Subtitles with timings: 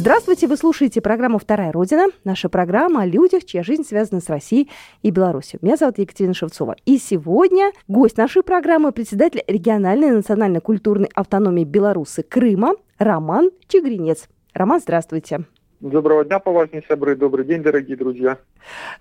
[0.00, 2.06] Здравствуйте, вы слушаете программу «Вторая Родина».
[2.24, 4.70] Наша программа о людях, чья жизнь связана с Россией
[5.02, 5.58] и Беларусью.
[5.60, 6.74] Меня зовут Екатерина Шевцова.
[6.86, 14.30] И сегодня гость нашей программы– председатель региональной национально-культурной автономии Беларуси Крыма Роман Чегринец.
[14.54, 15.44] Роман, здравствуйте.
[15.80, 17.16] Доброго дня, поважные сябры.
[17.16, 18.36] Добрый день, дорогие друзья.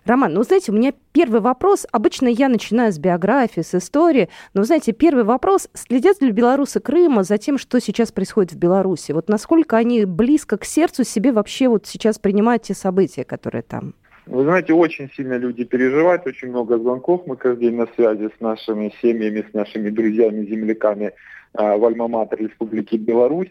[0.06, 1.86] Роман, ну, знаете, у меня первый вопрос.
[1.92, 4.30] Обычно я начинаю с биографии, с истории.
[4.54, 5.68] Но, знаете, первый вопрос.
[5.74, 9.12] Следят ли белорусы Крыма за тем, что сейчас происходит в Беларуси?
[9.12, 13.94] Вот насколько они близко к сердцу себе вообще вот сейчас принимают те события, которые там?
[14.26, 17.24] Вы знаете, очень сильно люди переживают, очень много звонков.
[17.26, 22.38] Мы каждый день на связи с нашими семьями, с нашими друзьями, земляками э, в Альма-Матер
[22.38, 23.50] Республики Беларусь.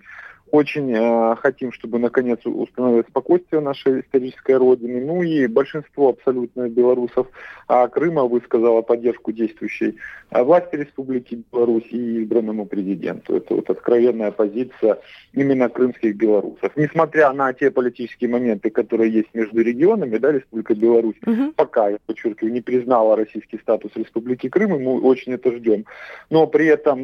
[0.51, 5.05] Очень э, хотим, чтобы наконец установилось спокойствие нашей исторической родины.
[5.05, 7.27] Ну и большинство абсолютно белорусов
[7.69, 9.99] а Крыма высказало поддержку действующей
[10.31, 13.37] а, власти Республики Беларусь и избранному президенту.
[13.37, 14.99] Это вот откровенная позиция
[15.35, 16.73] именно крымских белорусов.
[16.77, 21.53] Несмотря на те политические моменты, которые есть между регионами, да, Республика Беларусь угу.
[21.55, 25.85] пока, я подчеркиваю, не признала российский статус Республики Крым, и мы очень это ждем.
[26.31, 26.99] Но при этом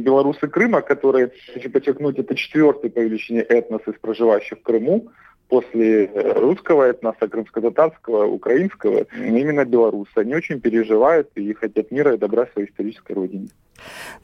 [0.00, 5.08] белорусы Крыма, которые, хочу подчеркнуть, это четвертый четвертый по величине этнос из проживающих в Крыму,
[5.48, 10.10] после русского этноса, крымско-татарского, украинского, именно белорусы.
[10.16, 13.48] Они очень переживают и хотят мира и добра своей исторической родине.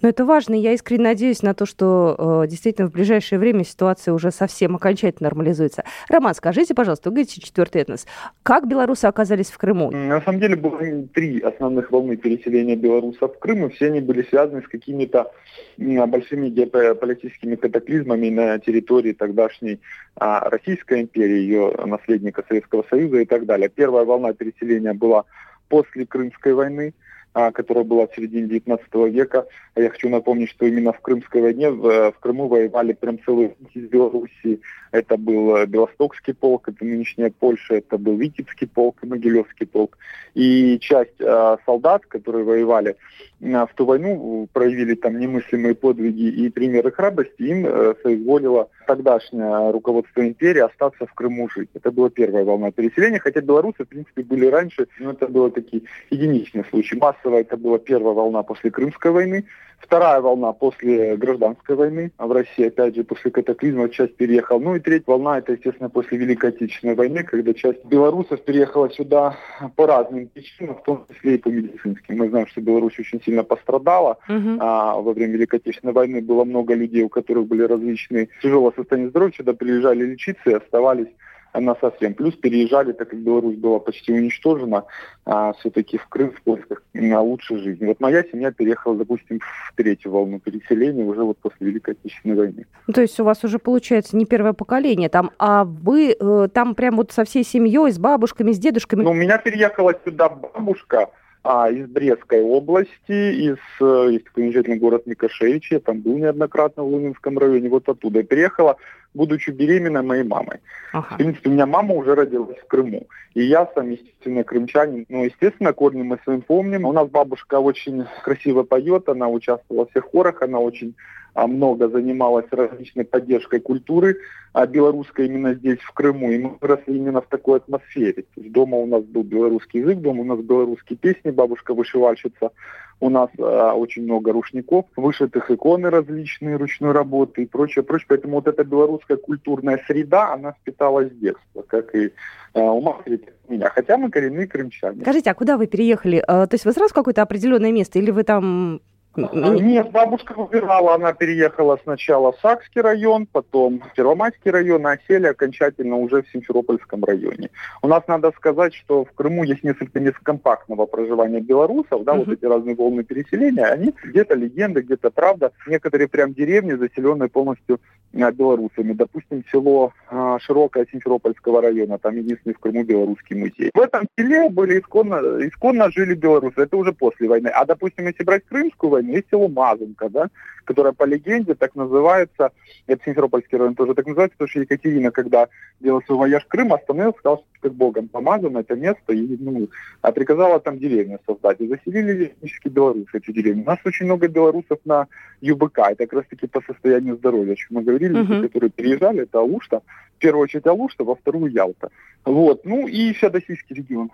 [0.02, 0.54] Но это важно.
[0.54, 5.28] Я искренне надеюсь на то, что э, действительно в ближайшее время ситуация уже совсем окончательно
[5.28, 5.84] нормализуется.
[6.08, 8.06] Роман, скажите, пожалуйста, вы говорите четвертый этнос.
[8.42, 9.90] Как белорусы оказались в Крыму?
[9.90, 10.78] На самом деле было
[11.12, 15.30] три основных волны переселения белорусов в Крым, и все они были связаны с какими-то
[15.76, 19.80] большими геополитическими катаклизмами на территории тогдашней
[20.16, 23.68] а, Российской империи, ее наследника Советского Союза и так далее.
[23.68, 25.24] Первая волна переселения была
[25.68, 26.94] после Крымской войны,
[27.32, 29.46] которая была в середине 19 века.
[29.76, 33.88] Я хочу напомнить, что именно в Крымской войне в, в Крыму воевали прям целые из
[33.88, 34.60] Белоруссии.
[34.90, 39.96] Это был э, Белостокский полк, это нынешняя Польша, это был Витебский полк и Могилевский полк.
[40.34, 42.96] И часть э, солдат, которые воевали
[43.40, 50.20] в ту войну, проявили там немыслимые подвиги и примеры храбрости, им э, соизволило тогдашнее руководство
[50.26, 51.70] империи остаться в Крыму жить.
[51.74, 55.82] Это была первая волна переселения, хотя белорусы, в принципе, были раньше, но это было такие
[56.10, 56.96] единичные случаи.
[56.96, 59.44] Массово это была первая волна после Крымской войны,
[59.80, 64.58] Вторая волна после гражданской войны, а в России, опять же, после катаклизма часть переехала.
[64.58, 69.36] Ну и третья волна, это, естественно, после Великой Отечественной войны, когда часть белорусов переехала сюда
[69.76, 72.18] по разным причинам, в том числе и по медицинским.
[72.18, 74.18] Мы знаем, что Беларусь очень сильно пострадала.
[74.28, 74.58] Uh-huh.
[74.60, 79.10] А, во время Великой Отечественной войны было много людей, у которых были различные тяжелое состояние
[79.10, 81.08] здоровья, сюда приезжали лечиться и оставались
[81.52, 82.14] она совсем.
[82.14, 84.84] Плюс переезжали, так как Беларусь была почти уничтожена,
[85.24, 87.86] а, все-таки в Крым в поисках на лучшей жизни.
[87.86, 92.66] Вот моя семья переехала, допустим, в третью волну переселения уже вот после Великой Отечественной войны.
[92.86, 96.74] Ну, то есть у вас уже получается не первое поколение там, а вы э, там
[96.74, 99.02] прям вот со всей семьей, с бабушками, с дедушками?
[99.02, 101.10] Ну, у меня переехала сюда бабушка,
[101.42, 106.82] а, из Брестской области, из, э, есть такой замечательный город Микошевич, я там был неоднократно
[106.82, 108.76] в Лунинском районе, вот оттуда я переехала
[109.14, 110.60] будучи беременной моей мамой.
[110.92, 111.14] Ага.
[111.14, 113.08] В принципе, у меня мама уже родилась в Крыму.
[113.34, 115.06] И я сам, естественно, крымчанин.
[115.08, 116.84] Ну, естественно, корни мы своим помним.
[116.84, 120.94] У нас бабушка очень красиво поет, она участвовала в всех хорах, она очень
[121.34, 124.16] много занималась различной поддержкой культуры
[124.52, 126.30] а белорусской именно здесь, в Крыму.
[126.30, 128.22] И мы выросли именно в такой атмосфере.
[128.22, 132.50] То есть дома у нас был белорусский язык, дома у нас белорусские песни, бабушка вышивальщица.
[132.98, 138.06] У нас а, очень много рушников, вышитых иконы различные, ручной работы и прочее, прочее.
[138.08, 142.12] Поэтому вот эта белорусская культурная среда, она впиталась с детства, как и
[142.52, 143.70] а, у матери меня.
[143.70, 145.00] Хотя мы коренные крымчане.
[145.00, 146.22] Скажите, а куда вы переехали?
[146.26, 148.80] А, то есть вы сразу в какое-то определенное место или вы там
[149.16, 155.26] нет, бабушка выбирала, она переехала сначала в Сакский район, потом в Первомайский район, а сели
[155.26, 157.50] окончательно уже в Симферопольском районе.
[157.82, 162.24] У нас надо сказать, что в Крыму есть несколько мест компактного проживания белорусов, да, uh-huh.
[162.24, 167.80] вот эти разные волны переселения, они где-то легенды, где-то правда, некоторые прям деревни, заселенные полностью
[168.14, 168.92] а, белорусами.
[168.92, 173.70] Допустим, село а, Широкое Симферопольского района, там единственный в Крыму белорусский музей.
[173.74, 175.16] В этом селе были исконно,
[175.46, 177.48] исконно жили белорусы, это уже после войны.
[177.48, 179.16] А, допустим, если брать Крымскую войны.
[179.16, 180.28] Есть село Мазанка, да,
[180.64, 182.52] которое по легенде так называется,
[182.86, 185.48] это Симферопольский район тоже так называется, потому что Екатерина, когда
[185.80, 189.68] делала свой вояж Крым, остановилась, сказала, что как Богом помазано это место, и, ну,
[190.00, 191.60] а приказала там деревню создать.
[191.60, 193.62] И заселили этнически белорусы эти деревни.
[193.62, 195.08] У нас очень много белорусов на
[195.40, 198.26] ЮБК, это как раз таки по состоянию здоровья, о чем мы говорили, uh-huh.
[198.26, 199.82] люди, которые переезжали, это Алушта,
[200.16, 201.90] в первую очередь Алушта, во вторую Ялта.
[202.24, 204.10] Вот, ну и Феодосийский регион.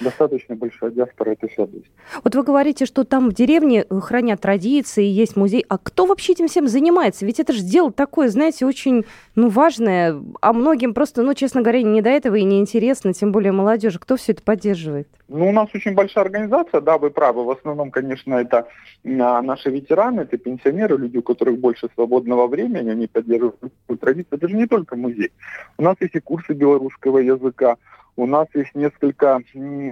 [0.00, 1.90] Достаточно большая диаспора, это все есть.
[2.22, 5.64] Вот вы говорите, что там в деревне э, хранят традиции, есть музей.
[5.68, 7.26] А кто вообще этим всем занимается?
[7.26, 9.04] Ведь это же дело такое, знаете, очень
[9.34, 10.20] ну, важное.
[10.40, 13.98] А многим просто, ну, честно говоря, не до этого и не интересно, тем более молодежи.
[13.98, 15.08] Кто все это поддерживает?
[15.28, 17.44] Ну, у нас очень большая организация, да, вы правы.
[17.44, 18.68] В основном, конечно, это
[19.04, 24.28] а, наши ветераны, это пенсионеры, люди, у которых больше свободного времени, они поддерживают традиции.
[24.30, 25.32] Это же не только музей.
[25.76, 27.76] У нас есть и курсы белорусского языка,
[28.18, 29.40] у нас есть несколько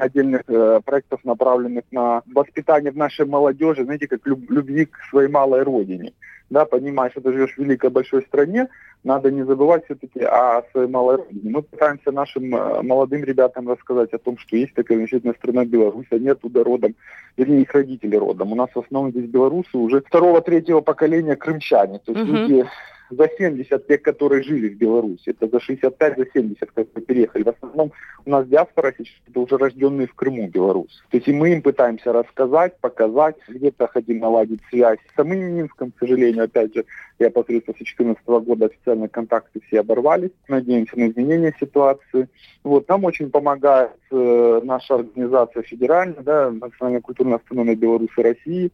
[0.00, 5.28] отдельных э, проектов, направленных на воспитание в нашей молодежи, знаете, как люб, любви к своей
[5.28, 6.12] малой родине.
[6.50, 8.68] Да, понимаешь, что ты живешь в великой большой стране,
[9.04, 11.50] надо не забывать все-таки о своей малой родине.
[11.50, 16.06] Мы пытаемся нашим э, молодым ребятам рассказать о том, что есть такая замечательная страна Беларусь,
[16.10, 16.96] они оттуда родом,
[17.36, 18.50] вернее, их родители родом.
[18.50, 22.00] У нас в основном здесь белорусы уже второго-третьего поколения крымчане.
[22.04, 22.46] То есть uh-huh.
[22.46, 22.66] люди
[23.10, 25.30] за 70 те, которые жили в Беларуси.
[25.30, 27.42] Это за 65, за 70, которые переехали.
[27.44, 27.92] В основном
[28.24, 31.02] у нас диаспора сейчас это уже рожденные в Крыму белорусы.
[31.10, 34.98] То есть и мы им пытаемся рассказать, показать, где-то хотим наладить связь.
[35.12, 36.84] С самым Минском, к сожалению, опять же,
[37.18, 40.32] я посредством 2014 года официальные контакты все оборвались.
[40.48, 42.28] Надеемся на изменение ситуации.
[42.64, 48.72] Вот, нам очень помогает э, наша организация федеральная, да, Национальная культурная автономия Беларуси России.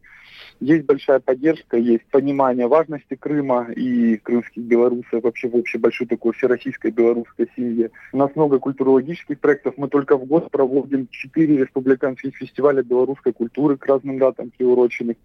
[0.59, 6.33] Есть большая поддержка, есть понимание важности Крыма и крымских белорусов, вообще в общей большой такой
[6.33, 7.91] всероссийской белорусской семье.
[8.11, 9.73] У нас много культурологических проектов.
[9.77, 15.17] Мы только в год проводим четыре республиканских фестиваля белорусской культуры к разным датам приуроченных.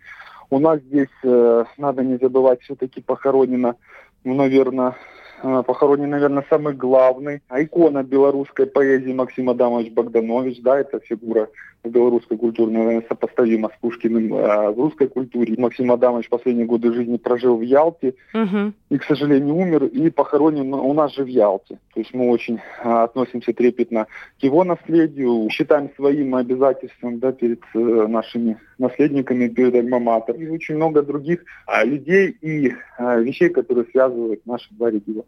[0.51, 3.77] У нас здесь, э, надо не забывать, все-таки похоронено,
[4.25, 4.97] ну, наверное,
[5.43, 7.43] Э, похоронен, наверное, самый главный.
[7.49, 11.49] А икона белорусской поэзии Максим Адамович Богданович, да, это фигура
[11.85, 15.55] в белорусской культуре, наверное, сопоставима с Пушкиным а в русской культуре.
[15.59, 18.73] Максим Адамович последние годы жизни прожил в Ялте угу.
[18.91, 21.79] и, к сожалению, умер и похоронен у нас же в Ялте.
[21.95, 24.07] То есть мы очень а, относимся трепетно
[24.41, 30.37] к его наследию, считаем своим обязательством да, перед э, нашими наследниками, перед альма-матер.
[30.37, 35.25] И очень много других а, людей и а, вещей, которые связывают наши два региона.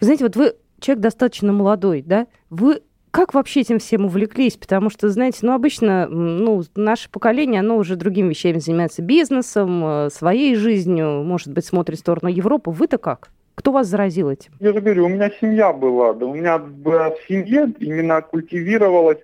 [0.00, 2.26] Вы знаете, вот вы человек достаточно молодой, да?
[2.50, 4.56] Вы как вообще этим всем увлеклись?
[4.56, 10.10] Потому что, знаете, ну, обычно ну, наше поколение, оно уже другими вещами занимается, бизнесом, э,
[10.10, 12.70] своей жизнью, может быть, смотрит в сторону Европы.
[12.70, 13.28] Вы-то как?
[13.54, 14.52] Кто вас заразил этим?
[14.60, 19.18] Я же говорю, у меня семья была, да, у меня в семье именно культивировалась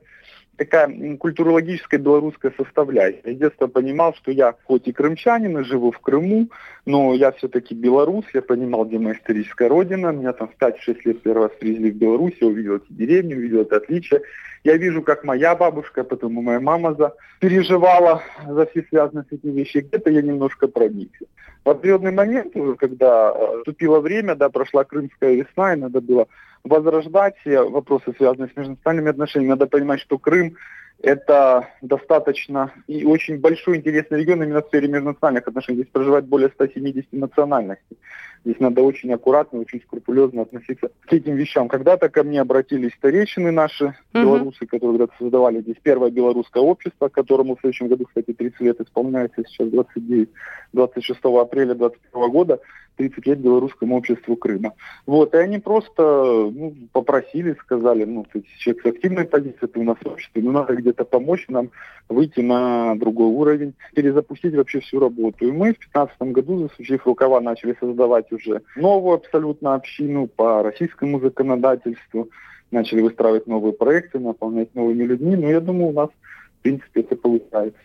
[0.58, 3.22] такая культурологическая белорусская составляющая.
[3.24, 6.48] Я с детства понимал, что я хоть и крымчанин, и живу в Крыму,
[6.84, 10.08] но я все-таки белорус, я понимал, где моя историческая родина.
[10.08, 13.62] Меня там в 5-6 лет первый раз привезли в Беларусь, я увидел эти деревни, увидел
[13.62, 14.20] это отличие.
[14.68, 19.32] Я вижу, как моя бабушка, потом и моя мама за, переживала за все связанные с
[19.32, 19.84] этими вещами.
[19.84, 21.24] Где-то я немножко проникся.
[21.64, 26.26] В определенный момент, когда э, вступило время, да, прошла крымская весна, и надо было
[26.64, 29.52] возрождать все вопросы, связанные с межнациональными отношениями.
[29.52, 30.56] Надо понимать, что Крым
[31.00, 35.80] это достаточно и очень большой интересный регион именно в сфере межнациональных отношений.
[35.80, 37.96] Здесь проживает более 170 национальностей.
[38.44, 41.68] Здесь надо очень аккуратно, очень скрупулезно относиться к этим вещам.
[41.68, 44.22] Когда-то ко мне обратились старейшины наши, uh-huh.
[44.22, 48.80] белорусы, которые когда-то создавали здесь первое белорусское общество, которому в следующем году, кстати, 30 лет
[48.80, 50.30] исполняется, сейчас 29,
[50.72, 52.60] 26 апреля 2021 года.
[52.98, 54.74] 30 лет белорусскому обществу Крыма.
[55.06, 59.84] Вот, и они просто ну, попросили, сказали, ну, ты человек с активной позицией, ты у
[59.84, 61.70] нас в обществе, ну, надо где-то помочь нам
[62.08, 65.46] выйти на другой уровень, перезапустить вообще всю работу.
[65.46, 71.20] И мы в 2015 году, засучив рукава, начали создавать уже новую абсолютно общину по российскому
[71.20, 72.28] законодательству,
[72.70, 75.36] начали выстраивать новые проекты, наполнять новыми людьми.
[75.36, 77.78] Но я думаю, у нас, в принципе, это получается.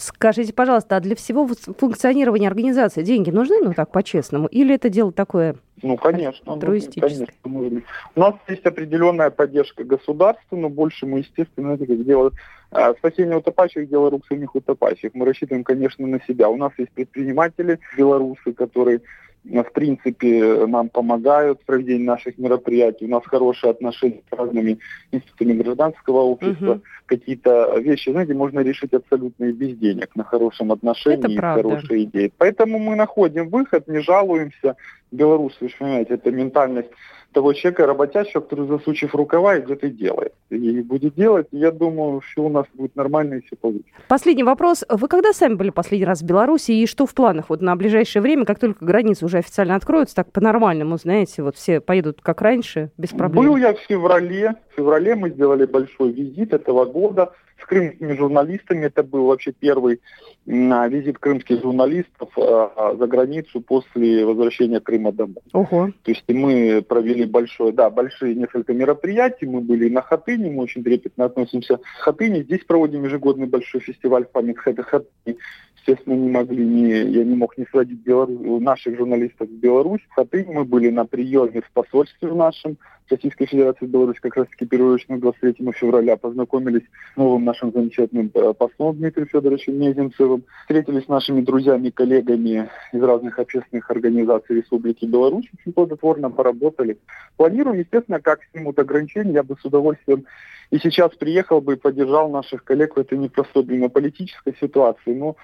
[0.00, 4.46] Скажите, пожалуйста, а для всего функционирования организации деньги нужны, ну так, по-честному?
[4.46, 6.58] Или это дело такое ну, конечно.
[6.58, 7.82] Конечно, нужно.
[8.14, 12.32] У нас есть определенная поддержка государства, но больше мы, естественно, это как дело
[12.70, 15.12] а, спасение утопающих, дело рук самих утопающих.
[15.14, 16.50] Мы рассчитываем, конечно, на себя.
[16.50, 19.00] У нас есть предприниматели белорусы, которые
[19.44, 23.06] в принципе, нам помогают в проведении наших мероприятий.
[23.06, 24.78] У нас хорошие отношения с разными
[25.12, 26.72] институтами гражданского общества.
[26.72, 26.82] Угу.
[27.06, 32.30] Какие-то вещи, знаете, можно решить абсолютно и без денег, на хорошем отношении и хорошей идее.
[32.36, 34.76] Поэтому мы находим выход, не жалуемся.
[35.10, 36.90] Белорусы, вы понимаете, это ментальность
[37.32, 40.32] того человека работящего, который засучив рукава идет и делает.
[40.50, 43.92] И будет делать, я думаю, все у нас будет нормально и все получится.
[44.08, 44.84] Последний вопрос.
[44.88, 48.22] Вы когда сами были последний раз в Беларуси и что в планах вот на ближайшее
[48.22, 52.90] время, как только границы уже официально откроются, так по-нормальному, знаете, вот все поедут как раньше,
[52.98, 53.44] без проблем?
[53.44, 54.54] Был я в феврале.
[54.72, 58.86] В феврале мы сделали большой визит этого года с крымскими журналистами.
[58.86, 60.00] Это был вообще первый
[60.46, 65.42] визит крымских журналистов а, за границу после возвращения Крыма домой.
[65.52, 65.90] Ого.
[66.02, 69.46] То есть мы провели большое, да, большие несколько мероприятий.
[69.46, 72.42] Мы были на Хатыне, мы очень трепетно относимся к Хатыне.
[72.42, 75.36] Здесь проводим ежегодный большой фестиваль в память Хатыни.
[75.76, 78.60] Естественно, не могли, не, я не мог не сводить Белору...
[78.60, 80.02] наших журналистов в Беларусь.
[80.10, 82.76] В Хатыне мы были на приеме в посольстве нашем
[83.10, 86.82] Российской Федерации Беларусь как раз-таки периодично 23 февраля познакомились
[87.14, 90.44] с новым нашим замечательным э, послом Дмитрием Федоровичем Мезенцевым.
[90.62, 95.48] Встретились с нашими друзьями коллегами из разных общественных организаций Республики Беларусь.
[95.58, 96.98] Очень плодотворно поработали.
[97.36, 100.24] Планирую, естественно, как снимут ограничения, я бы с удовольствием
[100.70, 105.14] и сейчас приехал бы и поддержал наших коллег в этой непростой политической ситуации.
[105.14, 105.36] Но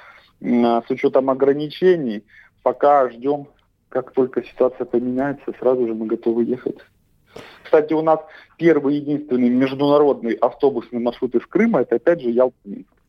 [0.43, 2.23] а, с учетом ограничений
[2.63, 3.49] пока ждем,
[3.89, 6.79] как только ситуация поменяется, сразу же мы готовы ехать.
[7.65, 8.21] Кстати, у нас
[8.57, 12.57] первый единственный международный автобусный маршрут из Крыма, это опять же ялта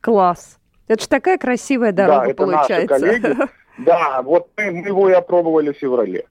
[0.01, 0.57] Класс.
[0.87, 2.99] Это же такая красивая дорога да, это получается.
[2.99, 3.37] Наши коллеги.
[3.77, 6.25] Да, вот мы, мы его и опробовали в феврале.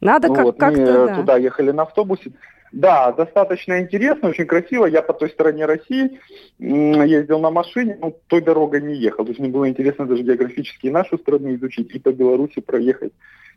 [0.00, 1.16] Надо как- вот, как-то, Мы да.
[1.16, 2.30] туда ехали на автобусе.
[2.70, 4.84] Да, достаточно интересно, очень красиво.
[4.84, 6.20] Я по той стороне России
[6.58, 9.24] ездил на машине, но той дорогой не ехал.
[9.24, 13.12] То есть мне было интересно даже географически и нашу страну изучить, и по Беларуси проехать,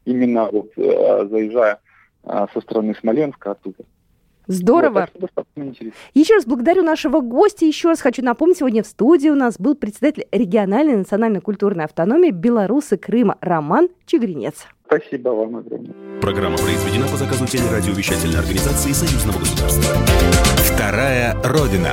[0.06, 1.80] именно вот э, заезжая
[2.26, 3.84] со стороны Смоленска оттуда.
[4.48, 5.08] Здорово.
[5.20, 5.46] Вот,
[6.14, 7.66] еще раз благодарю нашего гостя.
[7.66, 12.32] Еще раз хочу напомнить, сегодня в студии у нас был представитель региональной национальной культурной автономии
[12.32, 14.66] Беларусы Крыма Роман Чигринец.
[14.86, 15.94] Спасибо вам огромное.
[16.22, 19.96] Программа произведена по заказу телерадиовещательной организации Союзного государства.
[20.58, 21.92] Вторая Родина.